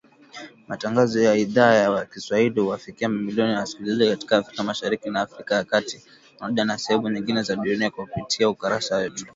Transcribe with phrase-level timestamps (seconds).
[0.67, 5.63] Matangazo ya Idhaa ya Kiswahili huwafikia mamilioni ya wasikilizaji katika Afrika Mashariki na Afrika ya
[5.63, 6.01] kati
[6.39, 9.25] Pamoja na sehemu nyingine za dunia kupitia ukurasa wetu.